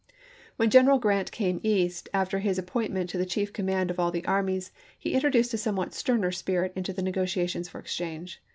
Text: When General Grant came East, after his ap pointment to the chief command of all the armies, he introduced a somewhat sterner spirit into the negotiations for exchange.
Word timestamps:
When 0.55 0.71
General 0.71 0.97
Grant 0.97 1.31
came 1.31 1.59
East, 1.61 2.09
after 2.11 2.39
his 2.39 2.57
ap 2.57 2.65
pointment 2.65 3.07
to 3.11 3.19
the 3.19 3.23
chief 3.27 3.53
command 3.53 3.91
of 3.91 3.99
all 3.99 4.09
the 4.09 4.25
armies, 4.25 4.71
he 4.97 5.13
introduced 5.13 5.53
a 5.53 5.59
somewhat 5.59 5.93
sterner 5.93 6.31
spirit 6.31 6.73
into 6.75 6.91
the 6.91 7.03
negotiations 7.03 7.69
for 7.69 7.77
exchange. 7.77 8.41